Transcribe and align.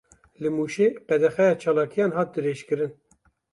Li 0.41 0.49
Mûşê 0.55 0.87
qedexeya 1.07 1.53
çalakiyan 1.61 2.11
hat 2.17 2.29
dirêjkirin. 2.35 2.91